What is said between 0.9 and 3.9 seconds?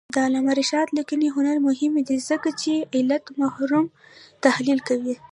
لیکنی هنر مهم دی ځکه چې علتمحوره